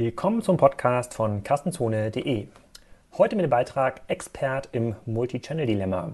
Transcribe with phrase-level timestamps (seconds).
[0.00, 2.46] Willkommen zum Podcast von Kassenzone.de.
[3.18, 6.12] Heute mit dem Beitrag Expert im Multichannel-Dilemma.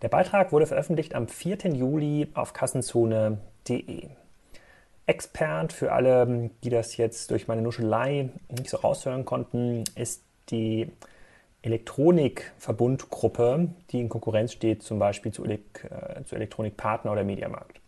[0.00, 1.72] Der Beitrag wurde veröffentlicht am 4.
[1.72, 4.10] Juli auf Kassenzone.de.
[5.06, 10.92] Expert, für alle, die das jetzt durch meine Nuschelei nicht so raushören konnten, ist die
[11.62, 17.80] Elektronikverbundgruppe, die in Konkurrenz steht zum Beispiel zu, Elek äh, zu Elektronikpartner oder Mediamarkt.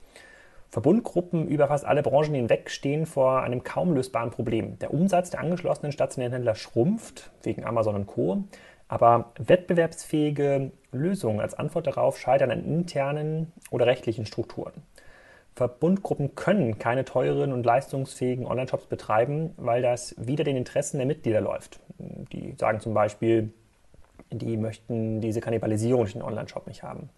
[0.71, 4.79] Verbundgruppen über fast alle Branchen hinweg stehen vor einem kaum lösbaren Problem.
[4.79, 8.45] Der Umsatz der angeschlossenen stationären Händler schrumpft wegen Amazon und Co.
[8.87, 14.73] Aber wettbewerbsfähige Lösungen als Antwort darauf scheitern an internen oder rechtlichen Strukturen.
[15.55, 21.41] Verbundgruppen können keine teuren und leistungsfähigen Online-Shops betreiben, weil das wider den Interessen der Mitglieder
[21.41, 21.81] läuft.
[21.99, 23.53] Die sagen zum Beispiel,
[24.31, 27.11] die möchten diese Kannibalisierung durch den Online-Shop nicht haben.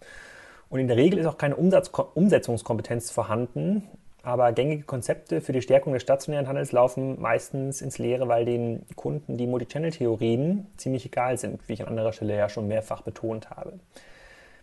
[0.71, 3.83] Und in der Regel ist auch keine Umsatz Umsetzungskompetenz vorhanden,
[4.23, 8.85] aber gängige Konzepte für die Stärkung des stationären Handels laufen meistens ins Leere, weil den
[8.95, 13.49] Kunden die Multichannel-Theorien ziemlich egal sind, wie ich an anderer Stelle ja schon mehrfach betont
[13.49, 13.73] habe.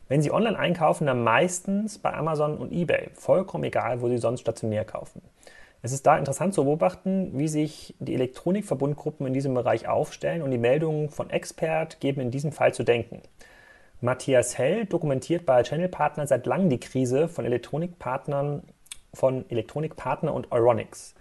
[0.09, 3.11] Wenn Sie online einkaufen, dann meistens bei Amazon und eBay.
[3.13, 5.21] Vollkommen egal, wo Sie sonst stationär kaufen.
[5.83, 10.53] Es ist da interessant zu beobachten, wie sich die Elektronikverbundgruppen in diesem Bereich aufstellen und
[10.53, 13.21] die Meldungen von Expert geben in diesem Fall zu denken.
[14.01, 18.63] Matthias Hell dokumentiert bei Channel Partner seit langem die Krise von Elektronikpartnern
[19.13, 21.15] von Elektronikpartner und Euronics.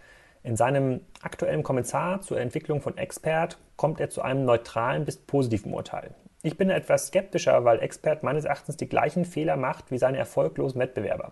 [0.44, 5.74] In seinem aktuellen Kommentar zur Entwicklung von Expert kommt er zu einem neutralen bis positiven
[5.74, 6.14] Urteil.
[6.44, 10.80] Ich bin etwas skeptischer, weil Expert meines Erachtens die gleichen Fehler macht wie seine erfolglosen
[10.80, 11.32] Wettbewerber.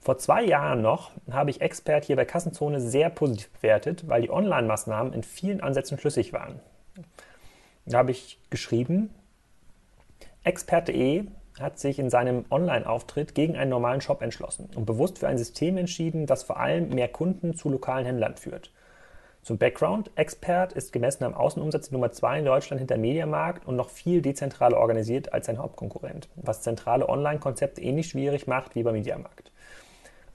[0.00, 4.30] Vor zwei Jahren noch habe ich Expert hier bei Kassenzone sehr positiv bewertet, weil die
[4.30, 6.60] Online-Maßnahmen in vielen Ansätzen schlüssig waren.
[7.84, 9.10] Da habe ich geschrieben,
[10.44, 11.26] Expert.de
[11.60, 15.76] hat sich in seinem Online-Auftritt gegen einen normalen Shop entschlossen und bewusst für ein System
[15.76, 18.72] entschieden, das vor allem mehr Kunden zu lokalen Händlern führt.
[19.42, 23.88] Zum Background, Expert ist gemessen am Außenumsatz Nummer 2 in Deutschland hinter Mediamarkt und noch
[23.88, 29.52] viel dezentraler organisiert als sein Hauptkonkurrent, was zentrale Online-Konzepte ähnlich schwierig macht wie beim Mediamarkt.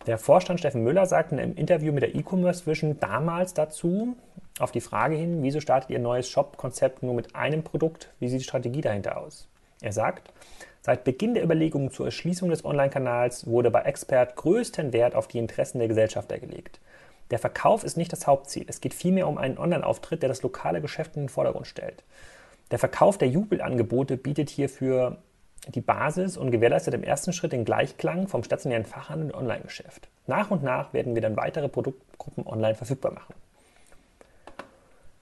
[0.06, 4.16] Der Vorstand Steffen Müller sagte in einem Interview mit der E-Commerce Vision damals dazu,
[4.60, 8.40] auf die Frage hin, wieso startet ihr neues Shop-Konzept nur mit einem Produkt, wie sieht
[8.40, 9.50] die Strategie dahinter aus?
[9.82, 10.32] Er sagt,
[10.82, 15.38] seit Beginn der Überlegungen zur Erschließung des Online-Kanals wurde bei Expert größten Wert auf die
[15.38, 16.80] Interessen der Gesellschafter gelegt.
[17.32, 18.66] Der Verkauf ist nicht das Hauptziel.
[18.68, 22.04] Es geht vielmehr um einen Online-Auftritt, der das lokale Geschäft in den Vordergrund stellt.
[22.72, 25.18] Der Verkauf der Jubelangebote bietet hierfür
[25.68, 30.08] die Basis und gewährleistet im ersten Schritt den Gleichklang vom stationären Fachhandel und Online-Geschäft.
[30.26, 33.34] Nach und nach werden wir dann weitere Produktgruppen online verfügbar machen.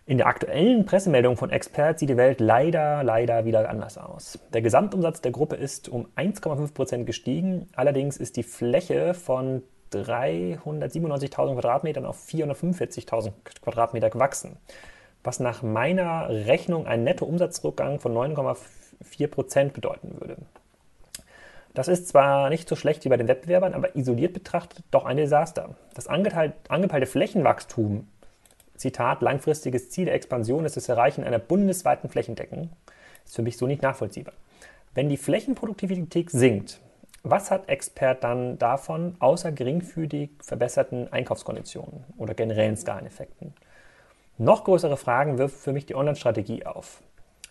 [0.08, 4.38] In der aktuellen Pressemeldung von Expert sieht die Welt leider, leider wieder anders aus.
[4.54, 12.06] Der Gesamtumsatz der Gruppe ist um 1,5% gestiegen, allerdings ist die Fläche von 397.000 Quadratmetern
[12.06, 13.32] auf 445.000
[13.64, 14.58] Quadratmeter gewachsen,
[15.24, 20.38] was nach meiner Rechnung einen Nettoumsatzrückgang von 9,4% bedeuten würde.
[21.74, 25.18] Das ist zwar nicht so schlecht wie bei den Wettbewerbern, aber isoliert betrachtet doch ein
[25.18, 25.76] Desaster.
[25.96, 28.08] Das angepeilte Flächenwachstum
[28.78, 32.70] Zitat, langfristiges Ziel der Expansion ist das Erreichen einer bundesweiten Flächendeckung.
[33.26, 34.34] Ist für mich so nicht nachvollziehbar.
[34.94, 36.80] Wenn die Flächenproduktivität sinkt,
[37.24, 43.54] was hat Expert dann davon, außer geringfügig verbesserten Einkaufskonditionen oder generellen Skaleneffekten?
[44.38, 47.02] Noch größere Fragen wirft für mich die Online-Strategie auf.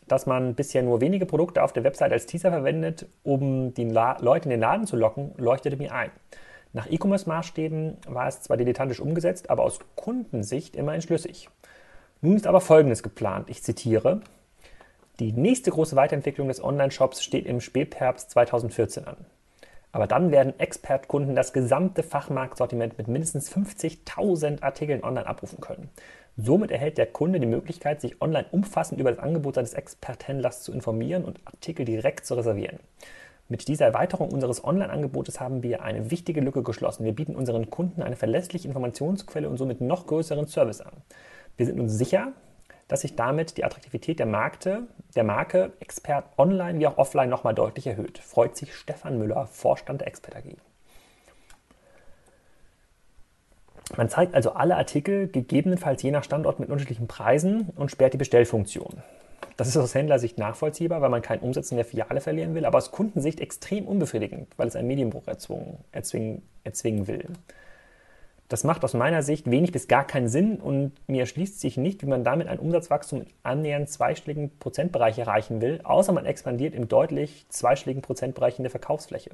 [0.06, 4.44] Dass man bisher nur wenige Produkte auf der Website als Teaser verwendet, um die Leute
[4.44, 6.10] in den Laden zu locken, leuchtete mir ein.
[6.74, 11.48] Nach E-Commerce-Maßstäben war es zwar dilettantisch umgesetzt, aber aus Kundensicht immerhin schlüssig.
[12.20, 13.48] Nun ist aber Folgendes geplant.
[13.48, 14.22] Ich zitiere.
[15.20, 19.16] Die nächste große Weiterentwicklung des Online-Shops steht im Spätherbst 2014 an.
[19.92, 25.90] Aber dann werden Expertkunden das gesamte Fachmarktsortiment mit mindestens 50.000 Artikeln online abrufen können.
[26.36, 30.72] Somit erhält der Kunde die Möglichkeit, sich online umfassend über das Angebot seines Experthändlers zu
[30.72, 32.80] informieren und Artikel direkt zu reservieren.
[33.48, 37.04] Mit dieser Erweiterung unseres Online-Angebotes haben wir eine wichtige Lücke geschlossen.
[37.04, 40.94] Wir bieten unseren Kunden eine verlässliche Informationsquelle und somit noch größeren Service an.
[41.56, 42.32] Wir sind uns sicher,
[42.88, 44.84] dass sich damit die Attraktivität der, Markte,
[45.14, 48.18] der Marke Expert online wie auch offline nochmal deutlich erhöht.
[48.18, 50.56] Freut sich Stefan Müller, Vorstand der Expert AG.
[53.96, 58.18] Man zeigt also alle Artikel, gegebenenfalls je nach Standort mit unterschiedlichen Preisen und sperrt die
[58.18, 59.02] Bestellfunktion.
[59.56, 62.78] Das ist aus Händlersicht nachvollziehbar, weil man keinen Umsatz in der Filiale verlieren will, aber
[62.78, 67.28] aus Kundensicht extrem unbefriedigend, weil es einen Medienbruch erzwungen, erzwingen, erzwingen will.
[68.48, 72.02] Das macht aus meiner Sicht wenig bis gar keinen Sinn und mir erschließt sich nicht,
[72.02, 76.88] wie man damit ein Umsatzwachstum in annähernd zweistelligen Prozentbereich erreichen will, außer man expandiert im
[76.88, 79.30] deutlich zweistelligen Prozentbereich in der Verkaufsfläche.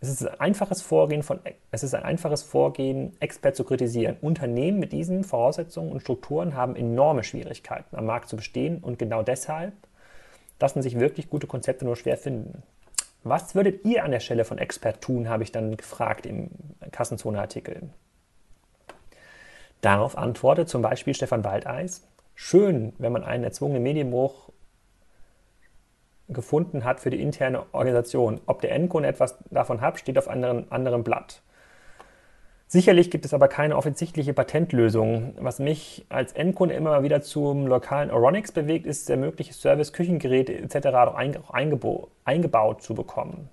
[0.00, 1.40] Es ist ein einfaches Vorgehen, von,
[1.70, 4.16] es ist ein einfaches Vorgehen, Expert zu kritisieren.
[4.20, 9.22] Unternehmen mit diesen Voraussetzungen und Strukturen haben enorme Schwierigkeiten, am Markt zu bestehen und genau
[9.22, 9.72] deshalb
[10.60, 12.62] lassen sich wirklich gute Konzepte nur schwer finden.
[13.24, 16.50] Was würdet ihr an der Stelle von Expert tun, habe ich dann gefragt im
[16.92, 17.90] Kassenzone-Artikel.
[19.80, 24.50] Darauf antwortet zum Beispiel Stefan Waldeis, schön, wenn man einen erzwungenen Medienbruch
[26.28, 28.40] gefunden hat für die interne Organisation.
[28.46, 31.42] Ob der Endkunde etwas davon hat, steht auf einem anderen Blatt.
[32.68, 35.34] Sicherlich gibt es aber keine offensichtliche Patentlösung.
[35.38, 40.52] Was mich als Endkunde immer wieder zum lokalen Oronix bewegt, ist der mögliche Service, Küchengeräte
[40.52, 40.88] etc.
[40.88, 41.14] auch
[42.24, 43.48] eingebaut zu bekommen.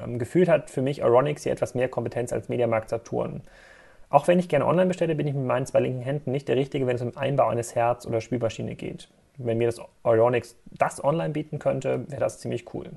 [0.00, 3.42] Ähm, gefühlt hat für mich Oronix hier etwas mehr Kompetenz als Mediamarkt Saturn.
[4.10, 6.56] Auch wenn ich gerne online bestelle, bin ich mit meinen zwei linken Händen nicht der
[6.56, 9.08] Richtige, wenn es um Einbau eines Herz- oder Spülmaschine geht.
[9.38, 12.90] Wenn mir das Oronix das online bieten könnte, wäre das ziemlich cool.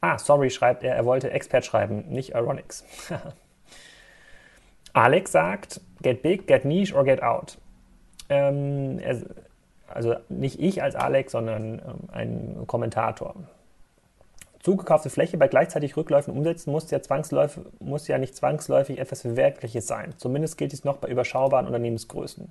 [0.00, 2.84] Ah, sorry, schreibt er, er wollte Expert schreiben, nicht Oronix.
[4.92, 7.58] Alex sagt, get big, get niche or get out.
[8.28, 9.22] Ähm, er,
[9.88, 13.34] also nicht ich als Alex, sondern ähm, ein Kommentator.
[14.62, 16.98] Zugekaufte Fläche bei gleichzeitig Rückläufen umsetzen muss ja,
[17.78, 20.14] muss ja nicht zwangsläufig etwas Verwertliches sein.
[20.16, 22.50] Zumindest gilt dies noch bei überschaubaren Unternehmensgrößen.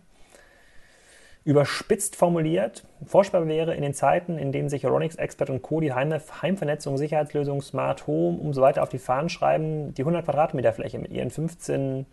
[1.45, 5.80] Überspitzt formuliert, forschbar wäre in den Zeiten, in denen sich Euronics Expert und Co.
[5.80, 10.74] die Heimvernetzung, Sicherheitslösung, Smart Home und so weiter auf die Fahnen schreiben, die 100 Quadratmeter
[10.74, 12.07] Fläche mit ihren 15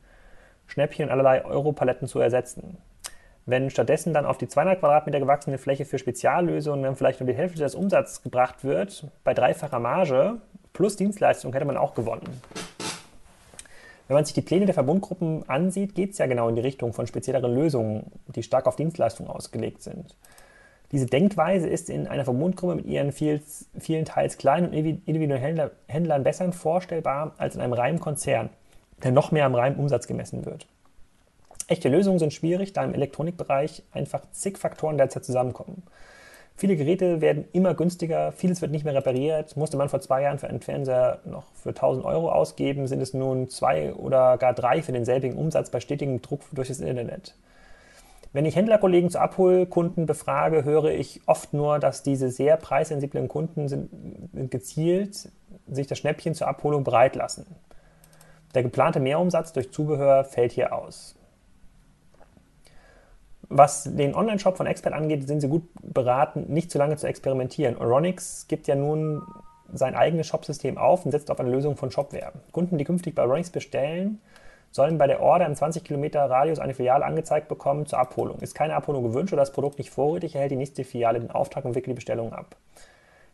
[0.67, 2.77] Schnäppchen und allerlei Europaletten zu ersetzen.
[3.47, 7.35] Wenn stattdessen dann auf die 200 Quadratmeter gewachsene Fläche für Speziallösungen dann vielleicht nur die
[7.35, 10.43] Hälfte des Umsatzes gebracht wird, bei dreifacher Marge
[10.75, 12.43] plus Dienstleistung hätte man auch gewonnen.
[14.13, 16.93] Wenn man sich die Pläne der Verbundgruppen ansieht, geht es ja genau in die Richtung
[16.93, 20.15] von spezielleren Lösungen, die stark auf Dienstleistungen ausgelegt sind.
[20.91, 23.41] Diese Denkweise ist in einer Verbundgruppe mit ihren viel,
[23.79, 28.51] vielen teils kleinen und individuellen Händlern besser vorstellbar als in einem reinen Konzern
[29.03, 30.67] der noch mehr am reinen Umsatz gemessen wird.
[31.67, 35.85] Echte Lösungen sind schwierig, da im Elektronikbereich einfach zig Faktoren derzeit zusammenkommen.
[36.55, 39.57] Viele Geräte werden immer günstiger, vieles wird nicht mehr repariert.
[39.57, 43.15] Musste man vor zwei Jahren für einen Fernseher noch für 1000 Euro ausgeben, sind es
[43.15, 47.35] nun zwei oder gar drei für denselbigen Umsatz bei stetigem Druck durch das Internet.
[48.33, 53.69] Wenn ich Händlerkollegen zu Abholkunden befrage, höre ich oft nur, dass diese sehr preissensiblen Kunden
[53.69, 53.91] sind,
[54.51, 55.29] gezielt
[55.69, 57.47] sich das Schnäppchen zur Abholung bereit lassen.
[58.55, 61.15] Der geplante Mehrumsatz durch Zubehör fällt hier aus.
[63.55, 67.77] Was den Online-Shop von Expert angeht, sind sie gut beraten, nicht zu lange zu experimentieren.
[67.77, 69.21] Oronix gibt ja nun
[69.75, 72.33] sein eigenes Shopsystem auf und setzt auf eine Lösung von Shopware.
[72.53, 74.23] Kunden, die künftig bei Oronix bestellen,
[74.71, 78.39] sollen bei der Order im 20 Kilometer Radius eine Filiale angezeigt bekommen zur Abholung.
[78.39, 81.67] Ist keine Abholung gewünscht oder das Produkt nicht vorrätig, erhält die nächste Filiale den Auftrag
[81.67, 82.57] und wickelt die Bestellung ab.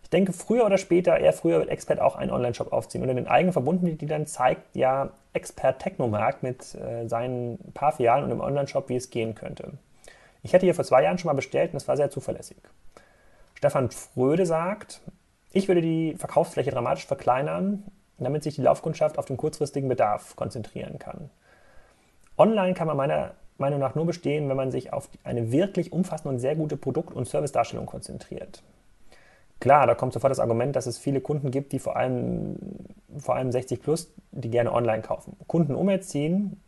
[0.02, 3.02] Ich denke, früher oder später, eher früher wird Expert auch einen Online-Shop aufziehen.
[3.02, 8.40] Unter den eigenen Verbundenmitgliedern zeigt ja Expert Technomarkt mit äh, seinen paar Filialen und dem
[8.40, 9.74] Online-Shop, wie es gehen könnte.
[10.43, 12.58] Ich hatte hier vor zwei Jahren schon mal bestellt und es war sehr zuverlässig.
[13.55, 15.00] Stefan Fröde sagt,
[15.52, 17.85] ich würde die Verkaufsfläche dramatisch verkleinern,
[18.19, 21.31] damit sich die Laufkundschaft auf den kurzfristigen Bedarf konzentrieren kann.
[22.37, 26.35] Online kann man meiner Meinung nach nur bestehen, wenn man sich auf eine wirklich umfassende
[26.35, 28.62] und sehr gute Produkt- und Servicedarstellung konzentriert.
[29.61, 32.56] Klar, da kommt sofort das Argument, dass es viele Kunden gibt, die vor allem,
[33.19, 35.37] vor allem 60 plus, die gerne online kaufen.
[35.49, 36.61] Kunden umerziehen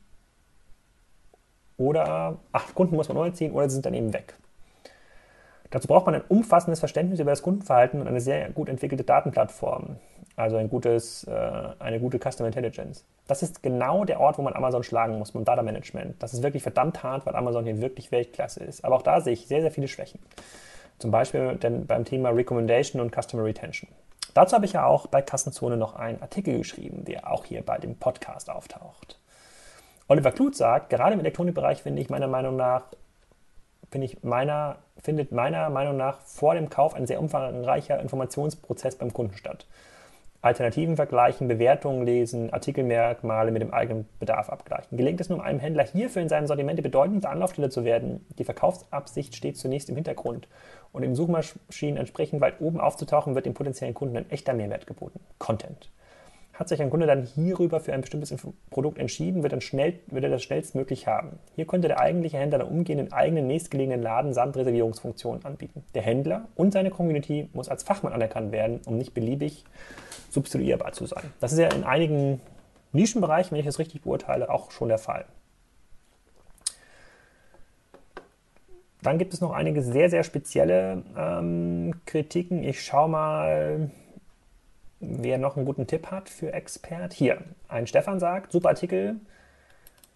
[1.80, 4.34] oder, ach, Kunden muss man umerziehen oder sie sind dann eben weg.
[5.70, 9.96] Dazu braucht man ein umfassendes Verständnis über das Kundenverhalten und eine sehr gut entwickelte Datenplattform.
[10.36, 11.30] Also ein gutes, äh,
[11.78, 13.04] eine gute Customer Intelligence.
[13.28, 16.22] Das ist genau der Ort, wo man Amazon schlagen muss beim Data Management.
[16.22, 18.84] Das ist wirklich verdammt hart, weil Amazon hier wirklich Weltklasse ist.
[18.84, 20.20] Aber auch da sehe ich sehr, sehr viele Schwächen.
[20.98, 21.56] Zum Beispiel
[21.86, 23.88] beim Thema Recommendation und Customer Retention.
[24.34, 27.78] Dazu habe ich ja auch bei Kassenzone noch einen Artikel geschrieben, der auch hier bei
[27.78, 29.19] dem Podcast auftaucht.
[30.10, 32.82] Oliver Kluth sagt, gerade im Elektronikbereich finde ich meiner Meinung nach,
[33.92, 39.12] finde ich meiner, findet meiner Meinung nach vor dem Kauf ein sehr umfangreicher Informationsprozess beim
[39.12, 39.68] Kunden statt.
[40.42, 44.98] Alternativen vergleichen, Bewertungen lesen, Artikelmerkmale mit dem eigenen Bedarf abgleichen.
[44.98, 48.44] Gelingt es nun einem Händler hierfür in seinem Sortiment die bedeutendste Anlaufstelle zu werden, die
[48.44, 50.48] Verkaufsabsicht steht zunächst im Hintergrund
[50.90, 55.20] und in Suchmaschinen entsprechend weit oben aufzutauchen, wird dem potenziellen Kunden ein echter Mehrwert geboten.
[55.38, 55.88] Content.
[56.60, 58.36] Hat sich ein Kunde dann hierüber für ein bestimmtes
[58.68, 61.38] Produkt entschieden, wird, dann schnell, wird er das schnellstmöglich haben.
[61.56, 65.82] Hier könnte der eigentliche Händler dann umgehend den eigenen nächstgelegenen Laden samt Reservierungsfunktion anbieten.
[65.94, 69.64] Der Händler und seine Community muss als Fachmann anerkannt werden, um nicht beliebig
[70.28, 71.32] substituierbar zu sein.
[71.40, 72.42] Das ist ja in einigen
[72.92, 75.24] Nischenbereichen, wenn ich das richtig beurteile, auch schon der Fall.
[79.00, 82.62] Dann gibt es noch einige sehr, sehr spezielle ähm, Kritiken.
[82.62, 83.90] Ich schaue mal
[85.00, 87.38] wer noch einen guten Tipp hat für Expert, hier.
[87.68, 89.16] Ein Stefan sagt, super Artikel,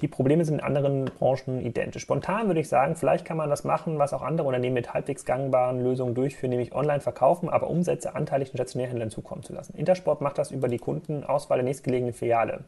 [0.01, 2.03] die Probleme sind in anderen Branchen identisch.
[2.03, 5.25] Spontan würde ich sagen, vielleicht kann man das machen, was auch andere Unternehmen mit halbwegs
[5.25, 9.77] gangbaren Lösungen durchführen, nämlich online verkaufen, aber Umsätze anteilig den Stationärhändlern zukommen zu lassen.
[9.77, 12.65] Intersport macht das über die Kundenauswahl der nächstgelegenen Filiale.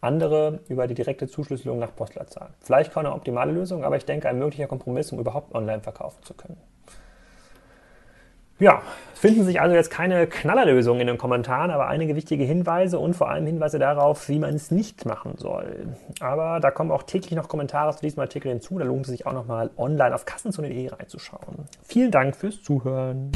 [0.00, 2.50] Andere über die direkte Zuschlüsselung nach Postleitzahl.
[2.60, 6.34] Vielleicht keine optimale Lösung, aber ich denke, ein möglicher Kompromiss, um überhaupt online verkaufen zu
[6.34, 6.56] können.
[8.60, 8.82] Ja,
[9.14, 13.30] finden sich also jetzt keine Knallerlösungen in den Kommentaren, aber einige wichtige Hinweise und vor
[13.30, 15.94] allem Hinweise darauf, wie man es nicht machen soll.
[16.20, 18.78] Aber da kommen auch täglich noch Kommentare zu diesem Artikel hinzu.
[18.78, 21.66] Da lohnt es sich auch nochmal online auf kassenzone.de reinzuschauen.
[21.84, 23.30] Vielen Dank fürs Zuhören.